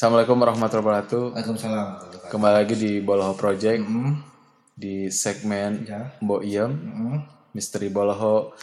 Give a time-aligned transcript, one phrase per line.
[0.00, 1.24] Assalamualaikum warahmatullahi wabarakatuh.
[1.36, 1.88] Waalaikumsalam.
[2.32, 4.24] Kembali lagi di Boloho Project Hmm.
[4.72, 6.16] di segmen Ya.
[6.24, 7.18] Mbok Iem, Hmm.
[7.52, 8.56] Misteri Boloho.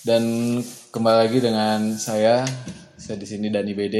[0.00, 0.24] Dan
[0.88, 2.40] kembali lagi dengan saya,
[2.96, 3.96] saya di sini Dani BD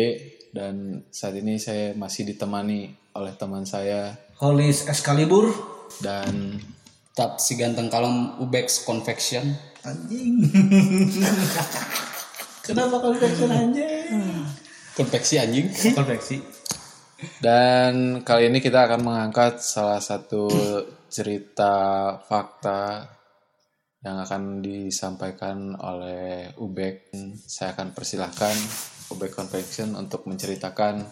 [0.56, 2.88] dan saat ini saya masih ditemani
[3.20, 5.52] oleh teman saya Holis Excalibur.
[6.00, 6.56] dan
[7.12, 9.44] Tetap si ganteng kalem Ubex Confection.
[9.84, 10.40] Anjing.
[12.70, 14.06] Kenapa konveksi anjing?
[14.94, 15.66] Konveksi anjing.
[15.92, 16.36] Konveksi.
[17.44, 20.48] dan kali ini kita akan mengangkat salah satu
[21.06, 21.74] cerita
[22.16, 23.04] fakta
[24.00, 27.12] yang akan disampaikan oleh Ubek.
[27.44, 28.56] Saya akan persilahkan
[29.12, 31.04] Ubek Convection untuk menceritakan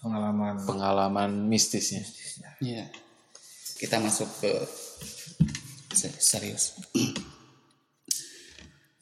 [0.00, 0.54] Pengalaman.
[0.64, 2.00] pengalaman mistisnya.
[2.64, 2.88] Iya.
[3.76, 4.52] Kita masuk ke
[5.92, 6.80] se- serius.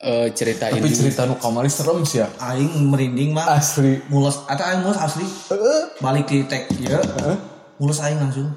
[0.01, 2.29] Eh cerita Tapi ini cerita nu kamari serem sih ya.
[2.41, 3.61] Aing merinding mah.
[3.61, 4.01] Asli.
[4.09, 4.49] Mulos.
[4.49, 5.29] Atau Aing mulos asli.
[6.01, 6.65] Balik di tag.
[6.81, 6.97] Ya.
[7.77, 8.49] Mulos Aing langsung.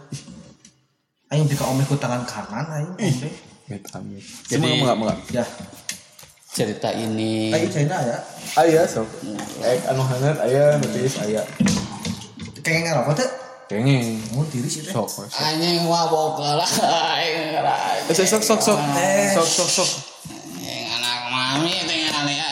[1.28, 2.96] Aing bisa omeh ku tangan kanan Aing.
[2.96, 3.34] Omeh.
[3.68, 4.24] Amit amit.
[4.48, 5.18] Jadi- enggak enggak.
[5.36, 5.44] Ya.
[6.54, 8.16] cerita ini Aing China ya.
[8.56, 9.10] Aya sok.
[9.68, 11.44] Eh anu hangat aya nutis aya.
[12.64, 13.30] Kayak ngerokok tuh.
[13.68, 14.16] Kengeng.
[14.32, 14.96] Mau tiris itu.
[14.96, 15.12] Sok.
[15.12, 15.28] sok.
[15.34, 16.64] anjing mabok lah
[17.20, 18.08] aing ngerai.
[18.08, 18.80] Eh, sok sok sok.
[18.96, 19.36] Eh.
[19.36, 20.13] Sok sok sok.
[21.54, 22.50] Mami tinggal ya.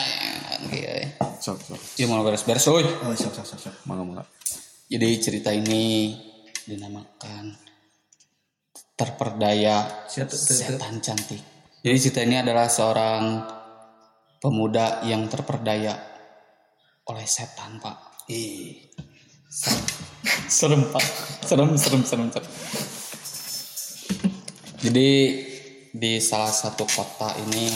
[1.42, 1.80] Sok sok.
[1.98, 2.86] Dia mau beres-beres euy.
[2.86, 3.74] Oh, sok sok sok sok.
[3.90, 4.24] Mangga mangga.
[4.86, 6.14] Jadi cerita ini
[6.62, 7.50] dinamakan
[8.94, 11.42] terperdaya setan cantik.
[11.82, 13.42] Jadi cerita ini adalah seorang
[14.38, 15.98] pemuda yang terperdaya
[17.10, 18.22] oleh setan pak.
[18.30, 18.86] Ih,
[20.46, 21.06] serem pak,
[21.42, 22.50] serem serem serem serem.
[24.78, 25.10] Jadi
[25.90, 27.70] di salah satu kota ini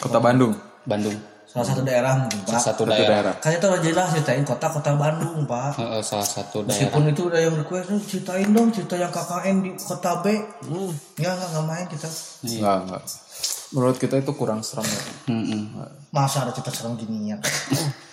[0.00, 0.52] Kota Bandung.
[0.80, 1.12] Bandung,
[1.44, 2.48] Salah satu daerah mungkin Pak.
[2.48, 3.34] salah satu daerah, daerah.
[3.36, 5.76] Kan itu udah jelas ceritain kota-kota Bandung, Pak.
[5.76, 6.88] Eh, salah satu daerah.
[6.88, 10.26] Meskipun itu udah yang request, "Eh, ceritain dong cerita yang KKN di kota B.
[10.62, 10.90] Hmm.
[11.16, 12.08] Ya nggak nggak main kita.
[12.40, 13.02] Enggak enggak.
[13.70, 15.02] Menurut kita itu kurang serem ya.
[15.28, 15.62] Mm-mm.
[16.10, 17.38] Masa ada cerita serem gini ya?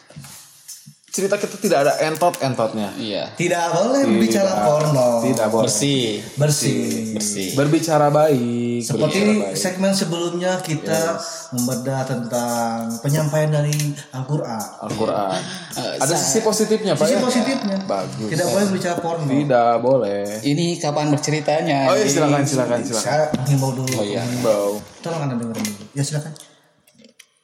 [1.17, 2.93] Cerita kita tidak ada entot-entotnya.
[2.93, 5.25] Iya, Tidak boleh berbicara porno.
[5.25, 5.65] Tidak boleh.
[5.65, 7.17] bersih, Bersih.
[7.17, 7.49] bersih.
[7.57, 8.85] Berbicara baik.
[8.85, 9.57] Seperti berbicara baik.
[9.57, 11.17] segmen sebelumnya kita
[11.51, 13.73] membedah tentang penyampaian dari
[14.13, 14.61] Al-Quran.
[14.85, 15.41] Al-Quran.
[15.77, 17.05] Eh, Ada sisi positifnya, Pak.
[17.05, 17.21] Sisi ya?
[17.21, 17.77] positifnya.
[17.85, 18.29] Bagus.
[18.33, 19.29] Tidak boleh berbicara porno.
[19.29, 20.25] Tidak boleh.
[20.41, 21.85] Ini kapan berceritanya?
[21.85, 23.05] Oh iya silakan silakan silakan.
[23.05, 23.85] Saya dulu.
[23.93, 24.21] Oh iya.
[24.21, 24.81] Himbau.
[25.01, 25.85] Tolong anda dengerin dulu.
[25.93, 26.33] Ya silakan.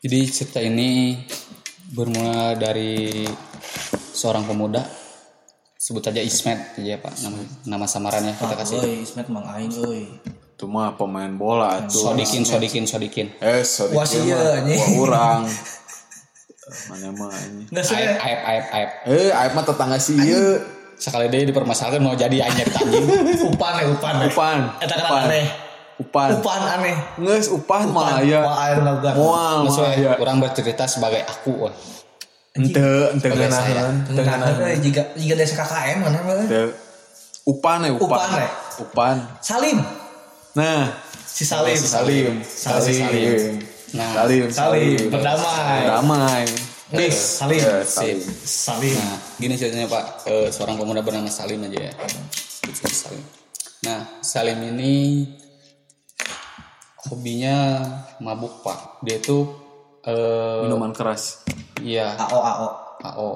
[0.02, 1.22] Jadi cerita ini
[1.94, 3.22] bermula dari
[4.14, 4.86] seorang pemuda
[5.84, 7.38] sebut saja Ismet aja Pak nama
[7.68, 8.78] nama samarannya kita kasih.
[8.80, 10.08] Oi, Ismet mang aing euy.
[10.56, 12.08] Itu mah pemain bola tuh.
[12.08, 13.28] Sodikin sodikin sodikin.
[13.44, 13.92] Eh, sorry.
[13.92, 14.80] Wah, anjing.
[14.80, 15.42] Wah, orang.
[16.90, 17.68] Mana mah ini.
[17.76, 18.90] Aib aib aib aib.
[19.12, 20.64] Eh, aib mah tetangga sih ieu.
[20.96, 23.04] Sekali dia dipermasalahkan mau jadi anjir anjing.
[23.52, 24.14] Upan ya, upan.
[24.24, 24.28] ya.
[24.32, 24.58] Upan.
[24.80, 25.46] Eta kan aneh.
[26.00, 26.28] Upan.
[26.40, 26.96] Upan aneh.
[27.20, 28.24] Ngeus upan mah.
[28.24, 29.14] Wah, air laguan.
[29.20, 30.16] Moal mah aya.
[30.16, 31.68] orang bercerita sebagai aku.
[31.68, 31.76] wah.
[32.54, 32.86] Ente,
[33.18, 34.06] ente nganahan.
[34.14, 34.56] Ente nganahan.
[34.62, 36.44] ada jika jika desa KKN mana mana.
[36.46, 36.64] Ente.
[37.44, 38.08] Upan ya, upan.
[38.08, 38.50] Upan, ya?
[38.80, 39.16] Upan.
[39.44, 39.78] Salim.
[40.56, 40.86] Nah,
[41.34, 41.76] Si Salim.
[41.76, 42.46] Salim.
[42.46, 43.02] Salim.
[43.10, 43.52] Salim.
[43.98, 44.46] Nah, Salim.
[44.54, 45.10] Salim.
[45.10, 45.82] Berdamai.
[45.90, 46.46] Damai.
[46.94, 47.58] Nis, Salim.
[47.58, 47.82] Ya.
[47.82, 48.22] Salim.
[48.46, 48.94] Salim.
[48.94, 51.94] Nah, gini ceritanya Pak, Eh, seorang pemuda bernama Salim aja ya.
[52.86, 53.26] Salim.
[53.82, 55.26] Nah, Salim ini
[57.10, 57.82] hobinya
[58.22, 59.02] mabuk Pak.
[59.02, 59.50] Dia itu
[60.06, 61.43] eh Minuman keras.
[61.84, 62.68] Iya AO AO.
[63.04, 63.30] AO.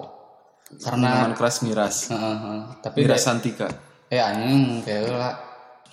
[0.79, 1.95] Karena Minuman keras miras.
[2.07, 2.61] Heeh, heeh.
[2.79, 3.67] tapi Miras Santika.
[4.07, 5.35] eh anjing kayak lah.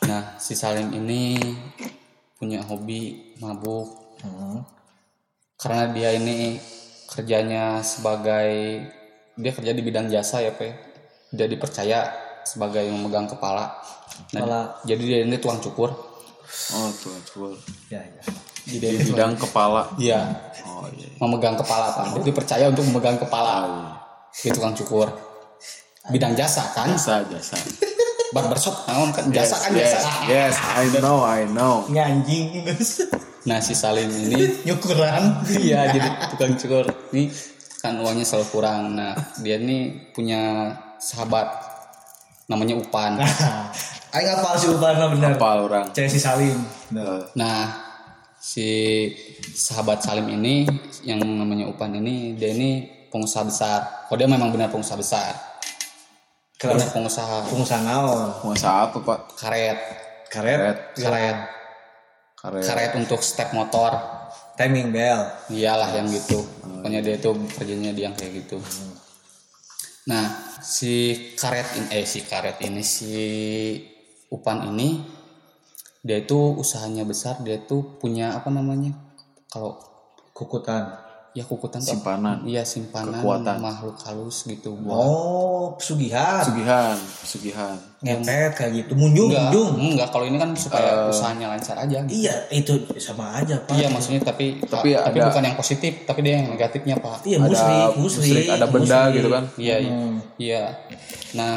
[0.04, 1.34] Nah, si Salim ini
[2.34, 4.65] punya hobi mabuk Hmm.
[5.54, 6.56] karena dia ini
[7.06, 8.81] kerjanya sebagai
[9.34, 10.72] dia kerja di bidang jasa ya pe
[11.28, 12.09] dia dipercaya
[12.41, 13.69] sebagai memegang kepala
[14.32, 14.60] nah, Kepala.
[14.82, 15.92] jadi dia ini tukang cukur
[16.72, 17.53] Oh, tuh, tuh.
[17.88, 18.22] Ya, ya.
[18.66, 19.88] Jadi Di bidang kepala.
[19.94, 20.20] dia
[20.64, 21.08] Oh, iya.
[21.19, 23.54] memegang kepala pak dia dipercaya untuk memegang kepala
[24.34, 25.09] dia tukang cukur
[26.06, 27.56] bidang jasa kan Jasa, jasa.
[28.30, 31.86] barbershop naon kan jasa kan yes, jasa yes, I know, I know.
[31.86, 32.66] Nganjing.
[33.44, 35.44] nah si Salim ini Nyukuran.
[35.54, 37.28] iya jadi tukang cukur ini
[37.78, 41.47] kan uangnya selalu kurang nah dia ini punya sahabat
[42.44, 43.21] namanya Upan
[44.15, 45.34] Aing apa si Upan bener.
[45.34, 45.91] Apa orang?
[45.91, 46.54] Cewek si Salim.
[46.94, 47.66] Eh, nah
[48.44, 48.68] si
[49.56, 50.68] sahabat Salim ini
[51.00, 53.78] yang namanya Upan ini dia ini pengusaha besar
[54.12, 55.32] oh dia memang benar pengusaha besar
[56.60, 56.76] Keren.
[56.76, 58.28] benar pengusaha Pengusaha naon?
[58.44, 59.18] Pengusaha apa, Pak?
[59.41, 59.78] karet
[60.28, 60.60] Karet.
[60.92, 61.38] karet
[62.36, 62.64] Karet.
[62.68, 63.96] karet untuk step motor
[64.60, 68.60] timing bell iyalah yang gitu pokoknya dia tuh kerjanya dia yang kayak gitu
[70.04, 73.16] nah si karet ini eh si karet ini si
[74.28, 75.00] upan ini
[76.04, 78.92] dia itu usahanya besar dia tuh punya apa namanya
[79.48, 79.80] kalau
[80.30, 81.01] kukutan
[81.33, 81.83] ya kukutan?
[81.83, 82.45] Simpanan.
[82.45, 83.59] iya simpanan Kekuatan.
[83.59, 87.74] makhluk halus gitu buat oh pesugihan Pesugihan, pesugihan.
[87.98, 92.15] ngepet kayak gitu munjung enggak munjung enggak kalau ini kan supaya usahanya lancar aja gitu.
[92.21, 96.21] iya itu sama aja pak Iya maksudnya tapi Tapi tapi, ada- bukan yang positif tapi
[96.21, 97.24] dia yang negatifnya pak.
[97.24, 99.15] iya Ada musrik musrik musrik, ada benda musrik.
[99.16, 99.45] gitu kan.
[99.56, 99.95] Iya iya.
[100.39, 100.62] iya.
[101.33, 101.54] Nah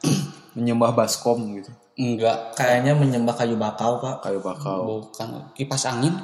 [0.56, 1.68] Menyembah baskom gitu.
[1.98, 2.54] Enggak.
[2.54, 4.22] Kayaknya menyembah kayu bakau pak.
[4.22, 5.02] Kayu bakau.
[5.02, 5.28] bukan.
[5.52, 6.14] Kipas angin.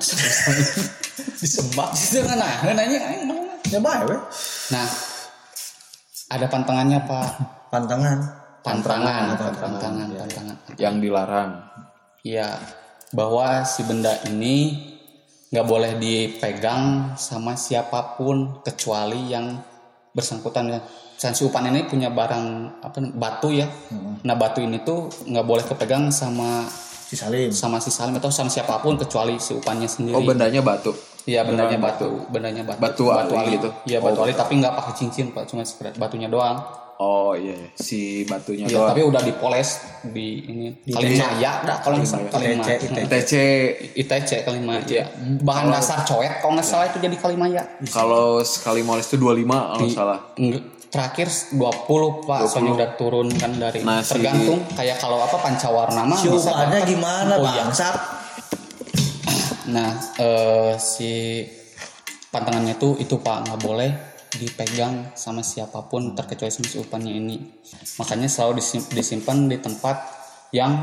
[1.43, 1.91] Disembah.
[1.93, 2.99] Jangan nah nanya
[3.69, 4.21] nyoba ya weh.
[4.71, 4.87] Nah
[6.31, 7.27] ada pantangannya pak.
[7.69, 8.19] Pantangan.
[8.65, 9.37] Pantangan.
[9.37, 10.57] Pantangan, pantangan iya, pantangan.
[10.79, 11.51] Yang dilarang.
[12.25, 12.49] Iya.
[13.13, 14.57] Bahwa si benda ini
[15.55, 19.74] nggak boleh dipegang sama siapa pun kecuali yang
[20.15, 20.81] bersangkutan ya.
[21.15, 22.47] Misalnya si Upan ini punya barang
[22.81, 23.67] apa batu ya.
[24.23, 26.65] Nah batu ini tuh nggak boleh kepegang sama
[27.05, 30.17] si Salim sama si Salim atau sama siapa pun kecuali si Upannya sendiri.
[30.17, 30.95] Oh bendanya batu.
[31.25, 33.09] Iya bendanya beneran batu, bendanya batu.
[33.09, 33.69] Batu ali gitu.
[33.89, 36.61] Iya Oh, batu ali tapi nggak pakai cincin pak, cuma sekedar batunya doang.
[36.97, 38.89] Oh iya, si batunya Iya doang.
[38.89, 39.71] tapi udah dipoles
[40.05, 42.79] di ini Kalimaya dah kalau nggak salah Kalimaya.
[42.79, 42.95] ITC.
[43.03, 43.33] ITC
[43.97, 44.83] ITC Kalimaya.
[44.85, 45.05] Iya.
[45.41, 47.63] Bahan dasar coet kalau nggak salah itu jadi Kalimaya.
[47.89, 50.19] kalau sekali moles itu 25 kalau nggak salah.
[50.87, 56.03] Terakhir 20 Pak, soalnya udah turun kan dari Nah, si- tergantung kayak kalau apa pancawarna
[56.05, 57.55] mah si bisa upannya dapat- gimana Oh, iya.
[57.67, 57.97] bangsat
[59.67, 61.43] Nah, eh, si
[62.29, 63.91] pantangannya tuh itu Pak nggak boleh
[64.37, 67.37] dipegang sama siapa pun terkecuali sama si upannya ini.
[67.99, 69.97] Makanya selalu disim- disimpan di tempat
[70.51, 70.83] yang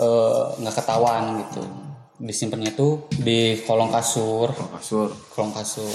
[0.00, 1.62] eh, nggak ketahuan gitu.
[2.22, 5.10] Disimpannya tuh di kolong kasur, Kasur.
[5.34, 5.90] kolong kasur.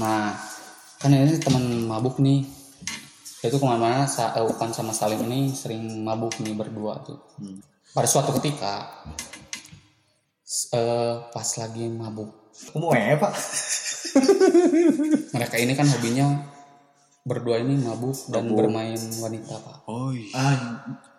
[0.00, 0.32] Nah,
[0.96, 2.42] kan ini teman mabuk nih.
[3.42, 7.18] Dia tuh ke mana-mana sa- eh, Upan sama Salim ini sering mabuk nih berdua tuh.
[7.92, 8.88] Pada suatu ketika,
[10.72, 13.32] eh, pas lagi mabuk, kamu eh pak
[15.32, 16.26] mereka ini kan hobinya
[17.22, 20.34] berdua ini mabuk dan bermain wanita pak, Oh iya.
[20.34, 20.56] ah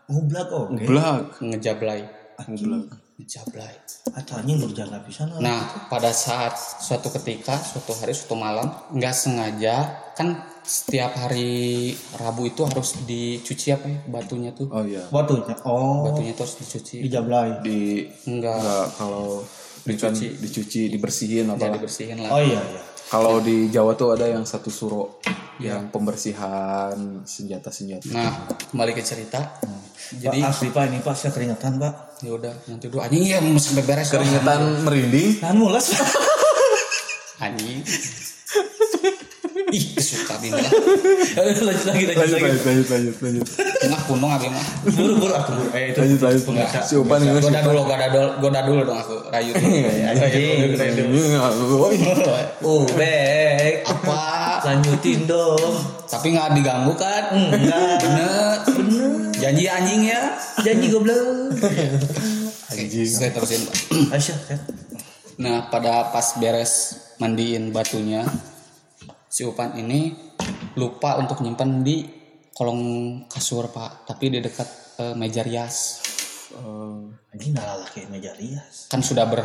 [0.05, 1.25] ngublak oke Blag.
[1.39, 2.03] ngejablay,
[2.35, 2.87] Blag.
[3.15, 3.73] ngejablay.
[4.13, 5.31] atau anjing berjaga pisan.
[5.39, 9.75] Nah, pada saat suatu ketika, suatu hari, suatu malam, nggak sengaja,
[10.11, 15.07] kan setiap hari Rabu itu harus dicuci apa ya batunya tuh, Oh iya.
[15.07, 16.99] batunya oh batunya tuh harus dicuci.
[16.99, 17.79] dijablay Di
[18.27, 19.45] Enggak, enggak kalau
[19.83, 20.27] dicuci.
[20.39, 20.81] Dicuci.
[20.89, 21.59] Dibersihin apa.
[21.59, 22.29] jadi dibersihin lah.
[22.31, 22.81] oh iya iya.
[23.11, 25.21] Kalau di Jawa tuh ada yang satu suro
[25.61, 29.61] yang pembersihan senjata senjata Nah, kembali ke cerita.
[30.09, 31.93] jadi Jadi asli pak ini pak saya keringetan pak.
[32.25, 33.05] Ya udah nanti dulu.
[33.05, 34.09] Anjing ya mau sampai beres.
[34.09, 35.37] Keringetan merinding.
[35.45, 36.09] Tahan mulas pak
[37.43, 37.83] anjing.
[39.73, 40.61] Ih, suka bina.
[41.35, 43.45] lanjut lagi lanjut lagi lanjut lanjut lanjut
[43.81, 44.65] Tengah kuno abi mah.
[44.85, 48.07] buru buru aku buru eh itu lanjut lanjut pemirsa si Upan ini Goda dulu, goda
[48.07, 49.15] dulu, goda dulu dong aku.
[49.27, 49.51] Rayu.
[49.57, 51.09] anjing
[52.63, 54.21] oh baik Apa?
[54.63, 55.73] lanjutin dong
[56.05, 57.23] Tapi nggak diganggu kan?
[57.33, 58.57] enggak Bener.
[58.69, 60.21] bener Janji anjing ya.
[60.61, 61.49] janji goblok
[62.69, 63.61] Oke, saya terusin.
[64.09, 64.37] Aisyah
[65.35, 68.21] Nah, pada pas beres mandiin batunya,
[69.33, 70.13] si Upan ini
[70.77, 72.05] lupa untuk nyimpan di
[72.53, 72.81] kolong
[73.25, 74.05] kasur, Pak.
[74.05, 74.69] Tapi di dekat
[75.01, 76.05] eh, meja rias.
[77.33, 79.41] anjing nalar kayak meja rias Kan sudah ber,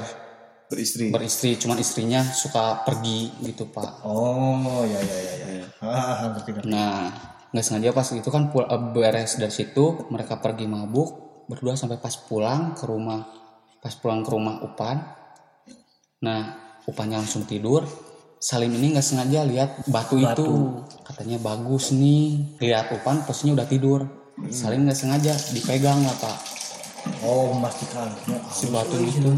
[0.69, 4.05] beristri beristri, cuman istrinya suka pergi gitu, Pak.
[4.05, 7.09] oh ya ya ya ya ah ngerti ngerti Nah,
[7.49, 11.09] nggak sengaja pas itu kan pul- eh, beres dari situ, mereka pergi mabuk
[11.49, 13.25] berdua sampai pas pulang ke rumah,
[13.81, 15.01] pas pulang ke rumah Upan.
[16.29, 16.43] Nah,
[16.85, 17.89] Upannya langsung tidur.
[18.39, 20.47] Salim ini nggak sengaja lihat batu, itu,
[21.03, 22.55] katanya bagus nih.
[22.63, 24.01] Lihat Upan posisinya udah tidur.
[24.55, 26.39] Salim nggak sengaja dipegang lah pak.
[27.25, 28.11] oh memastikan
[28.53, 29.33] Si batu itu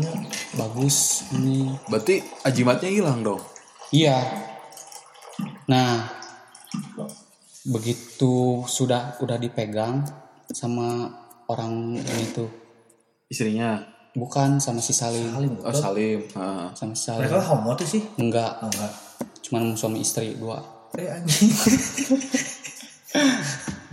[0.58, 1.70] bagus ini.
[1.86, 3.40] berarti ajimatnya hilang dong
[3.94, 4.22] Iya.
[5.66, 6.06] Nah,
[7.66, 10.02] begitu sudah udah dipegang
[10.50, 11.10] sama
[11.50, 12.50] orang ini tuh,
[13.26, 16.68] istrinya bukan sama si Salim, Salim oh Salim Ah.
[16.74, 17.22] sama si Salim.
[17.22, 18.90] mereka homo tuh sih Enggak, oh, enggak
[19.40, 20.58] cuman suami istri dua.
[20.94, 21.50] eh anjing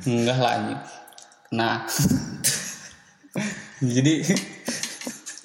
[0.07, 0.79] Enggak lah anjing.
[1.49, 1.83] Nah,
[3.97, 4.13] jadi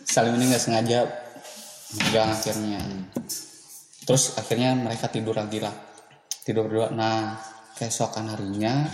[0.05, 0.99] Salim ini nggak sengaja
[1.97, 2.79] megang akhirnya.
[4.03, 5.73] Terus akhirnya mereka tidur lagi lah,
[6.43, 6.91] tidur berdua.
[6.91, 7.39] Nah,
[7.75, 8.85] keesokan harinya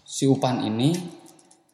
[0.00, 0.94] si Upan ini,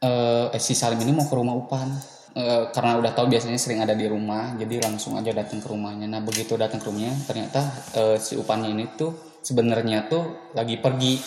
[0.00, 1.88] eh, eh, si Salim ini mau ke rumah Upan.
[2.34, 6.06] Eh, karena udah tahu biasanya sering ada di rumah jadi langsung aja datang ke rumahnya.
[6.06, 7.60] Nah begitu datang ke rumahnya ternyata
[7.96, 11.18] eh, si upannya ini tuh sebenarnya tuh lagi pergi.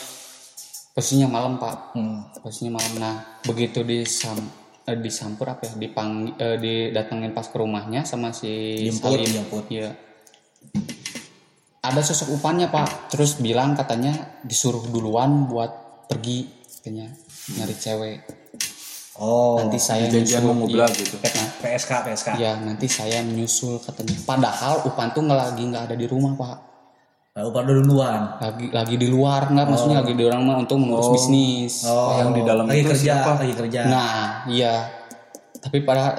[0.93, 1.97] Posisinya malam pak.
[1.97, 2.29] Hmm.
[2.37, 2.93] posisinya malam.
[3.01, 4.37] Nah begitu disam
[4.85, 5.73] eh, disampur apa ya?
[5.79, 9.29] Dipang eh, didatengin pas ke rumahnya sama si Jemput, Salim.
[9.29, 9.65] jemput.
[9.73, 9.91] iya.
[11.83, 13.09] Ada sosok upannya pak.
[13.09, 16.45] Terus bilang katanya disuruh duluan buat pergi
[16.83, 17.09] katanya
[17.57, 18.42] nyari cewek
[19.13, 19.61] Oh.
[19.61, 20.59] nanti saya Janjian mau iya.
[20.59, 21.15] ngobrol gitu.
[21.61, 22.27] PSK PSK.
[22.35, 26.57] ya nanti saya menyusul katanya padahal upan tuh nggak lagi nggak ada di rumah pak
[27.33, 28.37] Nah, upah duluan.
[28.37, 32.29] lagi lagi di luar nggak maksudnya lagi di orang mah untuk mengurus bisnis Oh, yang
[32.29, 33.41] di dalam lagi itu kerja, siapa?
[33.41, 33.79] lagi kerja.
[33.89, 34.73] Nah, iya.
[35.57, 36.13] Tapi pada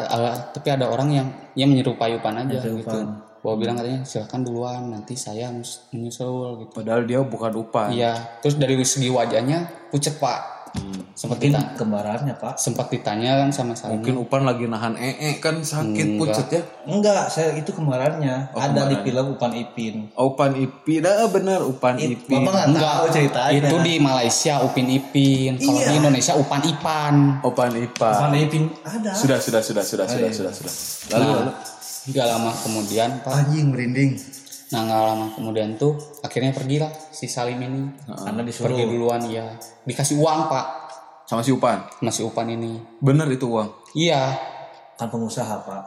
[0.51, 2.99] tapi ada orang yang yang menyerupai Upan aja Menyerupai gitu.
[2.99, 3.07] Upan.
[3.47, 5.55] Bahwa bilang katanya silakan duluan nanti saya
[5.95, 6.83] menyusul gitu.
[6.83, 7.95] Padahal dia bukan upan.
[7.95, 10.67] Iya, terus dari segi wajahnya pucet, Pak.
[11.15, 12.55] Sempat Mungkin ditanya, kembarannya, Pak.
[12.59, 13.95] sempat ditanya kan sama saya.
[13.95, 16.19] Mungkin upan lagi nahan ee kan sakit Enggak.
[16.19, 16.63] pucet ya.
[16.85, 18.51] Enggak, saya itu kembarannya.
[18.51, 18.99] Oh, Ada di kembarannya.
[19.01, 19.95] film Upan Ipin.
[20.13, 22.43] Oh, upan ipin, ah benar upan It- ipin.
[22.43, 23.51] Bapak nggak Enggak, tahu ceritanya.
[23.63, 25.53] itu di Malaysia Upin Ipin.
[25.57, 25.87] Kalau Iya.
[25.87, 27.15] di Indonesia Upan Ipan.
[27.41, 28.15] Upan ipan.
[28.19, 29.11] Upan Ipin ada.
[29.15, 30.73] Sudah, sudah, sudah, sudah, sudah, sudah, sudah.
[31.15, 31.43] Lalu, lalu.
[31.47, 31.55] Nah,
[32.05, 33.33] nggak lama kemudian, Pak.
[33.33, 34.19] Anjing merinding.
[34.67, 37.87] Nah, nggak lama kemudian tuh akhirnya pergilah si Salim ini.
[38.05, 38.75] Karena disuruh.
[38.75, 39.47] Pergi duluan ya.
[39.87, 40.67] Dikasih uang, Pak.
[41.25, 41.81] Sama si upan.
[42.01, 42.79] Masih Upan ini.
[43.01, 43.69] Bener itu uang.
[43.93, 44.37] Iya,
[44.95, 45.85] Kan pengusaha, Pak.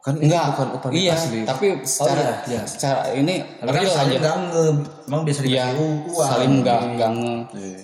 [0.00, 0.56] Kan enggak.
[0.56, 1.44] bukan upan iya, asli.
[1.44, 2.62] tapi secara iya, iya.
[2.64, 4.20] secara ini Tapi kan real Salim aja.
[4.24, 4.64] nggak nge,
[5.04, 5.76] emang biasa Iya, dikasih
[6.08, 6.28] uang.
[6.32, 7.34] Salim nggak nggak nge.
[7.52, 7.80] Iya.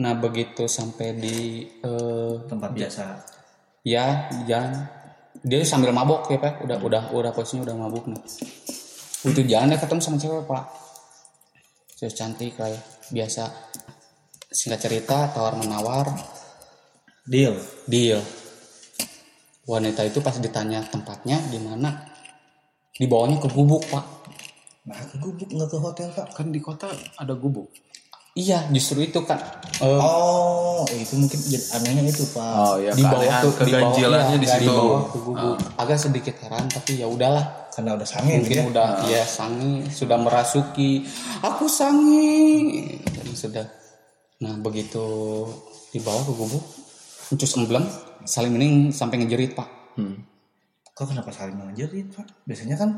[0.00, 1.36] Nah, begitu sampai di
[1.68, 3.04] eh, tempat biasa.
[3.80, 4.72] ya jalan
[5.40, 8.20] dia sambil mabok ya pak udah udah udah posisinya udah mabuk nih
[9.24, 10.64] itu jalan dia ketemu sama cewek pak
[11.96, 13.48] cewek cantik lah ya biasa
[14.50, 16.10] singkat cerita tawar menawar
[17.22, 17.54] Deal.
[17.86, 18.18] deal
[19.64, 21.94] wanita itu pas ditanya tempatnya di mana
[22.92, 24.06] dibawanya ke gubuk pak
[24.80, 26.32] Nah, ke gubuk nggak ke hotel, Pak.
[26.32, 27.68] Kan di kota ada gubuk.
[28.32, 29.36] iya justru itu kan
[29.76, 31.36] eh, Oh, itu mungkin
[31.70, 32.54] anehnya itu, Pak.
[32.56, 34.72] Oh iya, di bawah tuh di bawah keganjilannya iya, di situ.
[34.72, 38.64] bawah ke gubuk agak sedikit heran tapi ya udahlah Karena udah sangin mungkin ya.
[38.66, 41.04] udah ya sangi sudah merasuki
[41.38, 42.40] aku sangi
[43.04, 43.66] Dan sudah
[44.40, 45.04] nah begitu
[45.90, 46.64] dibawa ke gubuk
[47.30, 47.84] Encus emblem
[48.24, 50.22] saling ini sampai ngejerit pak Hmm.
[50.90, 52.46] Kok kenapa saling menjerit, Pak?
[52.46, 52.94] Biasanya kan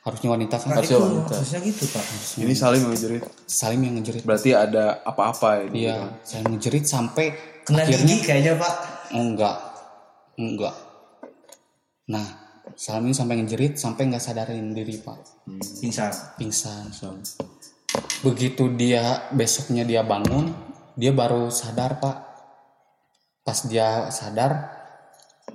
[0.00, 1.32] harusnya wanita kan Harusnya itu, wanita.
[1.36, 2.04] harusnya gitu, Pak.
[2.38, 3.22] Ini saling menjerit.
[3.44, 5.84] saling yang ngejerit Berarti ada apa-apa ini.
[5.84, 7.34] iya saling ngejerit sampai
[7.66, 8.74] Kena akhirnya gigi kayaknya, Pak.
[9.10, 9.56] oh, enggak
[10.36, 10.74] enggak
[12.06, 12.26] nah
[12.72, 15.18] saling ini sampai ngejerit sampai nggak sadarin diri pak
[15.82, 16.12] Pingsan.
[16.38, 16.88] pingsan
[18.22, 20.69] begitu dia besoknya dia bangun
[21.00, 22.16] dia baru sadar pak
[23.40, 24.68] pas dia sadar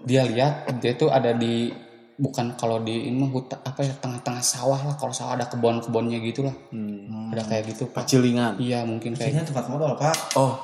[0.02, 1.70] dia lihat dia itu ada di
[2.16, 6.44] bukan kalau di ini hutan apa ya tengah-tengah sawah lah kalau sawah ada kebun-kebunnya gitu
[6.44, 7.30] lah Hmm.
[7.30, 8.56] ada kayak gitu pak Pacilingan.
[8.58, 10.16] iya mungkin Kayaknya kayak tempat modal, Pak.
[10.34, 10.56] Oh.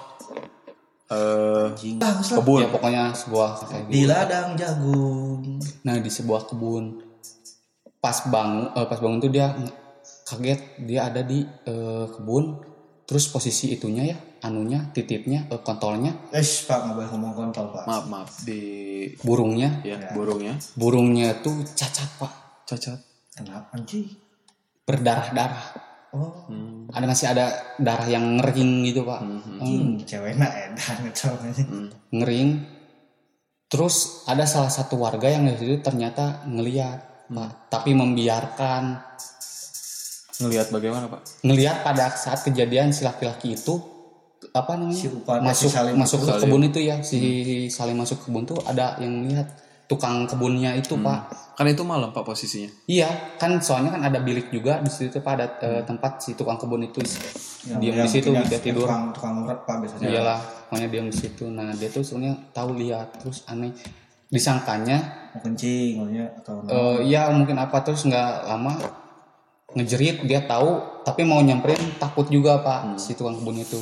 [1.11, 2.39] Eh, lah.
[2.39, 2.59] kebun.
[2.63, 5.59] ya pokoknya sebuah kayak Di gitu ladang jagung.
[5.83, 7.03] nah di sebuah kebun
[7.99, 9.51] pas bangun eh, pas bangun tuh dia
[10.25, 12.70] kaget dia ada di eh, kebun
[13.11, 17.83] terus posisi itunya ya anunya titipnya eh, kontolnya Eh, Pak, nggak boleh ngomong kontol, Pak.
[17.83, 18.61] Maaf, maaf di
[19.19, 20.15] burungnya ya, Ya.
[20.15, 22.31] burungnya burungnya tuh cacat pak
[22.63, 22.95] cacat.
[23.35, 24.07] Kenapa, anjing?
[24.81, 26.91] berdarah-darah Oh, Hmm.
[26.91, 30.03] ada masih ada darah yang ngering gitu pak Hmm, anjing.
[30.03, 31.67] Cewek nak edan itu anjing.
[32.11, 32.49] ngering
[33.67, 38.99] terus ada salah satu warga yang dari situ ternyata ngeliat pak tapi membiarkan
[40.41, 41.21] Ngelihat bagaimana, Pak?
[41.41, 43.77] ngelihat pada saat kejadian si laki-laki itu
[44.51, 44.97] apa namanya?
[44.97, 47.19] Si Upan- masuk si Salim masuk ke kebun itu ya si
[47.67, 49.47] saling masuk ke kebun tuh ada yang lihat
[49.85, 51.29] tukang kebunnya itu pak.
[51.51, 52.71] Kan itu malam, Pak, posisinya.
[52.87, 53.05] iya
[53.37, 56.81] kan soalnya kan ada bilik juga di situ pak ada eh, tempat si tukang kebun
[56.81, 57.03] itu
[57.69, 58.87] Yang- diam di situ dia tidur.
[58.87, 60.07] Tukang, tukang urat, Pak, biasanya.
[60.09, 61.43] iyalah pokoknya diam di situ.
[61.45, 63.75] Nah dia tuh sebenarnya tahu lihat terus aneh.
[64.27, 68.79] Disangkanya Mau kencing, maksudnya, atau eh ya mungkin apa terus nggak lama
[69.75, 73.79] ngejerit dia tahu tapi mau nyamperin takut juga pak si tukang kebun itu.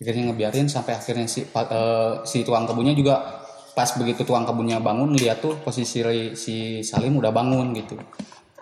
[0.00, 3.44] Akhirnya ngebiarin sampai akhirnya si eh, si tukang kebunnya juga
[3.76, 6.02] pas begitu tukang kebunnya bangun lihat tuh posisi
[6.34, 8.00] si Salim udah bangun gitu.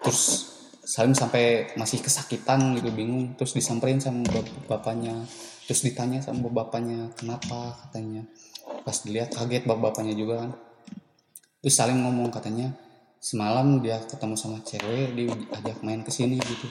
[0.03, 0.51] Terus
[0.89, 3.37] Salim sampai masih kesakitan gitu bingung.
[3.37, 5.15] Terus disamperin sama bap- bapaknya.
[5.69, 7.77] Terus ditanya sama bapaknya kenapa?
[7.87, 8.25] katanya.
[8.83, 10.51] Pas dilihat kaget bapak-bapaknya juga kan.
[11.61, 12.73] Terus Salim ngomong katanya
[13.19, 16.67] semalam dia ketemu sama cewek dia ajak main ke sini gitu.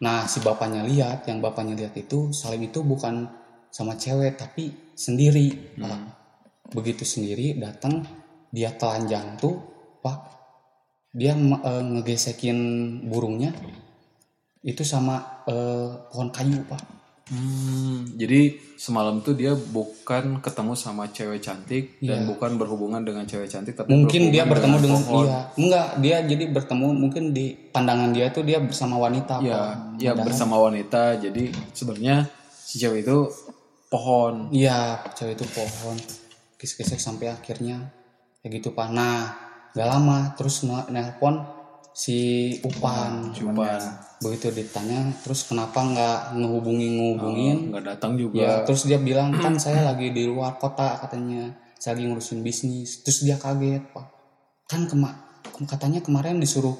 [0.00, 3.28] Nah si bapaknya lihat yang bapaknya lihat itu Salim itu bukan
[3.70, 5.76] sama cewek tapi sendiri.
[5.80, 6.00] Pak.
[6.70, 8.06] begitu sendiri datang
[8.54, 9.58] dia telanjang tuh
[9.98, 10.18] pak
[11.10, 12.58] dia eh, ngegesekin
[13.10, 13.50] burungnya
[14.62, 16.99] itu sama eh, pohon kayu pak
[17.30, 18.40] Hmm, jadi
[18.74, 23.86] semalam tuh dia bukan ketemu sama cewek cantik dan bukan berhubungan dengan cewek cantik tapi
[23.88, 25.24] mungkin dia bertemu dengan pohon.
[25.24, 30.12] iya enggak dia jadi bertemu mungkin di pandangan dia tuh dia bersama wanita Ya, ya
[30.16, 31.14] bersama wanita.
[31.16, 33.18] Jadi sebenarnya si cewek itu
[33.86, 34.50] pohon.
[34.50, 35.94] iya cewek itu pohon
[36.56, 37.94] gesek-gesek sampai akhirnya
[38.38, 39.38] kayak gitu pak nah
[39.70, 41.46] gak lama terus ne- nelpon
[42.00, 42.18] si
[42.64, 43.28] Upan.
[43.36, 43.76] Cuman
[44.20, 48.44] begitu ditanya terus kenapa nggak ngehubungi ngehubungin nggak datang ya juga.
[48.68, 51.52] terus dia bilang kan saya lagi di luar kota katanya.
[51.76, 53.04] Saya lagi ngurusin bisnis.
[53.04, 54.06] Terus dia kaget pak
[54.70, 55.10] kan kema
[55.66, 56.72] katanya kemarin disuruh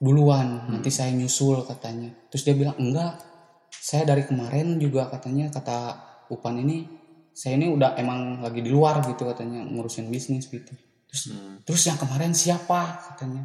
[0.00, 2.08] duluan nanti saya nyusul katanya.
[2.32, 3.20] Terus dia bilang enggak
[3.68, 5.52] saya dari kemarin juga katanya.
[5.52, 6.00] Kata
[6.32, 6.88] Upan ini
[7.36, 10.72] saya ini udah emang lagi di luar gitu katanya ngurusin bisnis gitu.
[11.08, 11.36] Terus
[11.68, 13.12] terus yang kemarin siapa?
[13.12, 13.44] katanya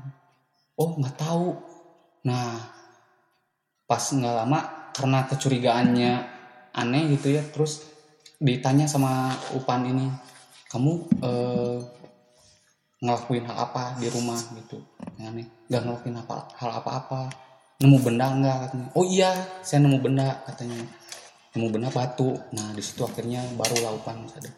[0.79, 1.47] oh nggak tahu.
[2.25, 2.55] Nah
[3.83, 4.59] pas nggak lama
[4.95, 6.13] karena kecurigaannya
[6.71, 7.83] aneh gitu ya terus
[8.39, 10.07] ditanya sama Upan ini
[10.71, 11.77] kamu eh,
[13.03, 14.39] ngelakuin hal apa di rumah?
[14.39, 14.79] Gitu.
[15.19, 17.27] Aneh nggak ngelakuin apa hal apa-apa.
[17.79, 19.31] Nemu benda enggak katanya oh iya
[19.63, 20.79] saya nemu benda katanya.
[21.55, 22.39] Nemu benda batu.
[22.55, 24.55] Nah di situ akhirnya baru Upan sadar.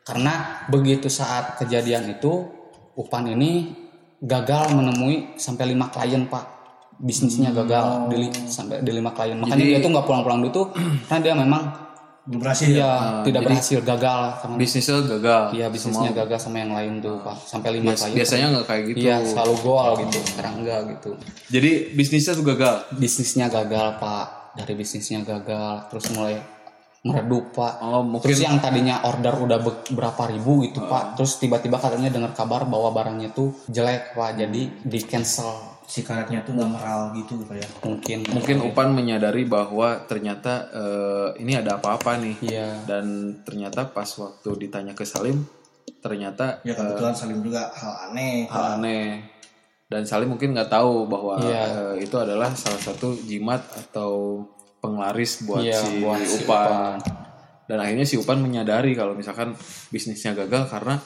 [0.00, 2.58] Karena begitu saat kejadian itu
[2.98, 3.70] Upan ini
[4.20, 6.44] gagal menemui sampai lima klien pak
[6.96, 10.66] bisnisnya gagal di li- sampai di lima klien makanya dia tuh nggak pulang-pulang dulu tuh
[11.08, 11.62] karena dia memang
[12.20, 15.42] berhasil Iya, tidak berhasil gagal sama Bisnisnya gagal.
[15.56, 17.32] Iya, bisnisnya gagal sama yang lain tuh, Pak.
[17.42, 18.12] Sampai lima kali.
[18.12, 18.98] Biasanya nggak kayak gitu.
[19.02, 20.18] Iya, selalu goal gitu.
[20.28, 21.10] Sekarang enggak gitu.
[21.48, 22.74] Jadi bisnisnya tuh gagal.
[22.92, 24.26] Bisnisnya gagal, Pak.
[24.52, 26.38] Dari bisnisnya gagal, terus mulai
[27.00, 27.80] meredup, Pak.
[27.80, 31.16] Oh, mungkin Terus yang tadinya order udah be- berapa ribu gitu, Pak.
[31.16, 34.36] Terus tiba-tiba katanya dengar kabar bahwa barangnya tuh jelek, Pak.
[34.36, 38.22] Jadi di cancel si karetnya tuh nggak meral gitu pak ya mungkin.
[38.30, 42.36] mungkin Upan menyadari bahwa ternyata eh, ini ada apa-apa nih.
[42.46, 42.86] Iya.
[42.86, 45.42] Dan ternyata pas waktu ditanya ke Salim,
[45.98, 49.18] ternyata ya kebetulan Salim juga hal aneh hal aneh.
[49.90, 51.98] Dan Salim mungkin nggak tahu bahwa Iya.
[51.98, 54.46] eh, itu adalah salah satu jimat atau
[54.80, 56.98] penglaris buat Iya, si buat si Upan.
[57.70, 59.54] Dan akhirnya si Upan menyadari kalau misalkan
[59.88, 60.98] bisnisnya gagal karena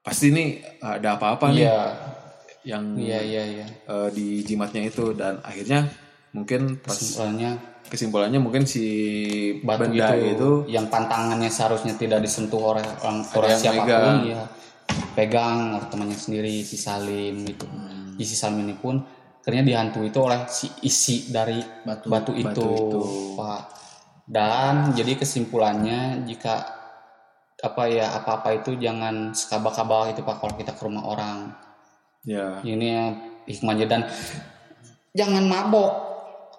[0.00, 1.80] pasti ini ada apa-apa nih Iya.
[2.62, 3.66] yang Iya, iya, iya.
[3.66, 5.90] eh, di jimatnya itu dan akhirnya
[6.30, 7.58] mungkin pas Soalnya
[7.90, 8.84] kesimpulannya mungkin si
[9.60, 14.42] batu benda itu, itu, yang pantangannya seharusnya tidak disentuh oleh orang yang siapa pun ya
[15.12, 18.16] pegang temannya sendiri si Salim gitu Hmm.
[18.16, 19.02] si Salim ini pun
[19.42, 22.06] akhirnya dihantui itu oleh si isi dari Batu.
[22.06, 23.02] batu, itu, Batu itu.
[23.34, 23.62] pak
[24.30, 26.82] dan jadi kesimpulannya jika
[27.62, 31.54] apa ya apa-apa itu jangan sekabak-kabak itu pak kalau kita ke rumah orang.
[32.26, 32.58] Ya.
[32.62, 33.04] Ini ya
[33.46, 33.86] hikmahnya.
[33.86, 34.02] Dan
[35.14, 36.01] jangan mabok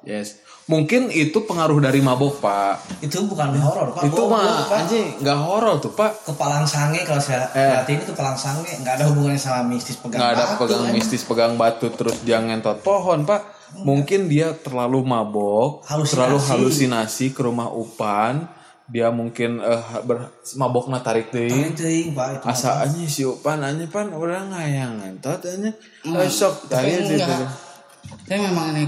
[0.06, 0.40] yes.
[0.64, 3.04] Mungkin itu pengaruh dari mabok pak.
[3.04, 4.08] Itu bukan horor pak.
[4.08, 4.88] Itu mah Pak.
[4.88, 6.24] anjing nggak horor tuh pak.
[6.24, 7.84] Kepalang sange kalau saya Eh.
[7.84, 8.72] itu kepalang sange.
[8.80, 10.92] Nggak ada hubungannya sama mistis pegang nggak ada batu, pegang kan.
[10.96, 13.44] mistis pegang batu terus dia ngentot pohon pak.
[13.76, 16.12] Mungkin dia terlalu mabok Halusinasi.
[16.16, 18.48] terlalu halusinasi ke rumah Upan.
[18.84, 23.88] Dia mungkin eh, ber, mabokna tarik deui Teuing, pak itu asa anjing si Upan anjing
[23.88, 25.76] pan udah ngayang ngentot anjing.
[26.08, 27.52] Esok tapi tadi enggak.
[28.24, 28.84] tapi memang ini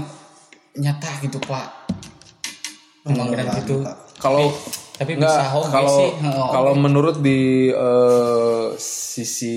[0.76, 1.88] nyata gitu pak.
[3.06, 3.86] Memang benar lagi, gitu.
[3.86, 3.96] Pak.
[4.18, 4.50] kalau
[4.96, 6.10] tapi Enggak, bisa kalau sih.
[6.24, 9.56] Oh, kalau menurut di eh, sisi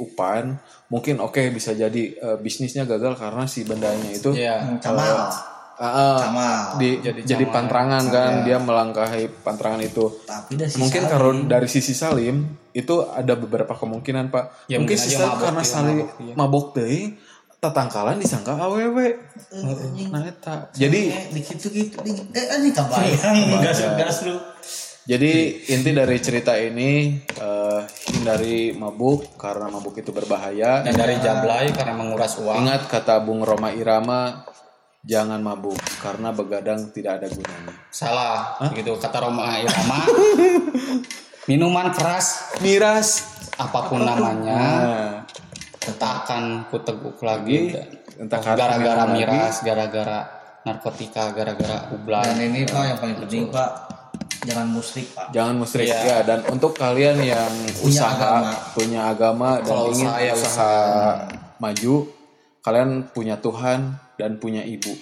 [0.00, 0.56] Upan
[0.88, 5.28] mungkin oke bisa jadi eh, bisnisnya gagal karena si bendanya itu ya Kamal
[5.78, 7.54] Kamal di, Jadi jadi, camal.
[7.54, 10.10] pantrangan kan dia melangkahi pantrangan itu.
[10.26, 12.36] Tapi dari si mungkin Salim, kalau dari sisi Salim
[12.74, 14.66] itu ada beberapa kemungkinan pak.
[14.66, 16.34] Ya, mungkin mungkin si aja Salim karena iya, Salim mabok, iya.
[16.34, 16.98] mabok deh
[17.58, 19.18] tatangkalan disangka awewe
[20.14, 24.38] nah eta jadi di situ gitu eh ini kebayang gas gas lu.
[25.08, 27.80] Jadi inti dari cerita ini eh,
[28.12, 30.84] hindari mabuk karena mabuk itu berbahaya.
[30.84, 32.60] dan dari jablay karena menguras uang.
[32.60, 34.44] Ingat kata Bung Roma Irama,
[35.00, 37.72] jangan mabuk karena begadang tidak ada gunanya.
[37.88, 40.04] salah gitu kata Roma Irama.
[41.48, 43.40] Minuman keras Miras.
[43.58, 44.60] apa pun namanya.
[44.60, 45.10] Nah,
[45.96, 47.72] tak akan kuteguk lagi.
[48.18, 50.18] entah karena gara-gara miras gara-gara
[50.66, 53.70] narkotika gara-gara dan ublay ini pak yang paling penting pak.
[54.42, 55.26] Jangan musrik pak.
[55.30, 56.02] Jangan musyrik Iya.
[56.02, 56.18] ya.
[56.26, 58.50] Dan untuk kalian yang usaha agama.
[58.74, 60.78] punya agama dan Kalau ingin usaha ya usaha.
[61.58, 61.94] maju,
[62.62, 63.80] kalian punya Tuhan
[64.18, 64.94] dan punya ibu.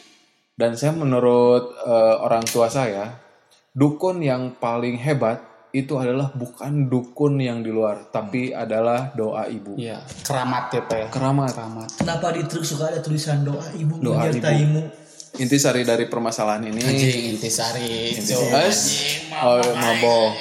[0.56, 3.16] Dan saya menurut eh, orang tua saya,
[3.72, 5.40] dukun yang paling hebat
[5.76, 9.76] itu adalah bukan dukun yang di luar, tapi adalah doa ibu.
[9.76, 11.06] Iya, keramat ya Pak ya.
[11.12, 11.52] Keramat.
[11.52, 11.88] Keramat.
[12.00, 15.04] Kenapa di truk suka ada tulisan doa ibu Doa menyertaimu?
[15.36, 18.16] Intisari dari permasalahan ini Anjing intisari.
[18.56, 18.80] Es,
[19.36, 20.32] oh, mabok.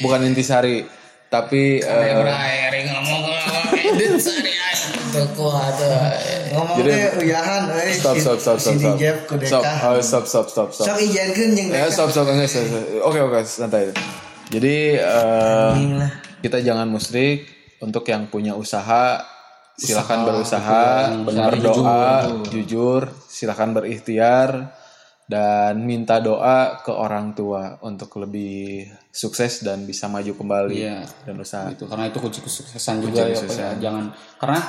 [0.00, 0.88] Bukan intisari,
[1.28, 3.22] tapi eh, Berakhir ngomong
[3.76, 4.52] intisari
[5.08, 5.92] Tuku atuh.
[6.52, 7.92] Ngomongnya uyahan euy.
[7.92, 8.96] stop stop stop stop Si stop.
[8.96, 9.88] Dijep ku Stop, deka.
[9.88, 10.84] oh, stop stop stop stop.
[10.86, 11.92] Sok ijankeun jeung Ya, deka.
[11.92, 12.84] stop stop enggak, stop, stop.
[13.08, 13.92] Oke oke santai.
[14.48, 16.12] Jadi eh, lah.
[16.40, 17.44] kita jangan musrik
[17.84, 19.20] untuk yang punya usaha
[19.78, 22.06] silakan berusaha yang benar, berdoa
[22.50, 24.74] jujur, silakan berikhtiar
[25.28, 31.04] dan minta doa ke orang tua untuk lebih sukses dan bisa maju kembali Iya.
[31.28, 31.68] dan usaha.
[31.68, 33.34] Itu karena itu kunci kesuksesan juga ya, Pak, ya.
[33.36, 33.74] kesuksesan.
[33.78, 34.04] Jangan
[34.40, 34.60] karena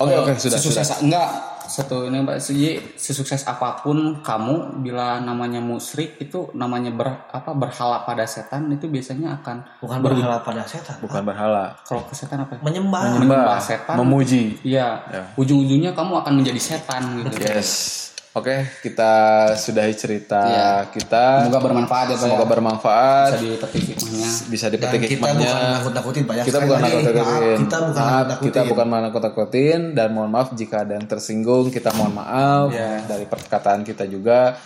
[0.00, 1.28] Oke, eh, oke, sudah, sesukses enggak
[1.72, 7.56] satu ini Mbak Siji sesukses apa pun kamu bila namanya musrik itu namanya ber, apa
[7.56, 11.00] berhala pada setan itu biasanya akan Bukan berhala pada setan.
[11.00, 12.60] Bukan berhala, kalau ke setan apa ya?
[12.60, 13.20] Menyembah.
[13.20, 13.96] Menyembah setan.
[13.96, 14.60] memuji.
[14.64, 15.22] Iya, Ya.
[15.36, 17.32] ujung-ujungnya kamu akan menjadi setan gitu.
[17.40, 18.11] Yes.
[18.32, 19.12] Oke, kita
[19.52, 20.72] sudahi cerita Iya.
[20.88, 21.44] kita.
[21.44, 22.22] Semoga bermanfaat ya Pak.
[22.24, 22.48] Semoga ya.
[22.48, 23.30] bermanfaat.
[23.36, 24.28] Bisa dipetik hikmahnya.
[24.48, 25.52] Bisa Dan dipetik kita hikmahnya.
[25.52, 26.42] bukan nakut-nakutin Pak ya.
[26.42, 27.58] kita bukan nakut-nakutin.
[27.60, 28.46] Kita bukan nakut-nakutin.
[28.48, 33.04] kita bukan nakut-nakutin dan mohon maaf jika ada yang tersinggung, kita mohon maaf Ya.
[33.04, 34.56] dari perkataan kita juga.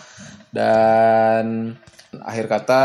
[0.47, 1.75] Dan
[2.23, 2.85] akhir kata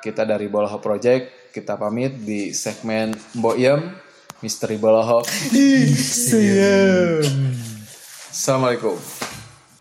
[0.00, 3.92] kita dari Boloho Project kita pamit di segmen Mboyem
[4.40, 5.20] Misteri Boloho.
[8.26, 8.96] Assalamualaikum.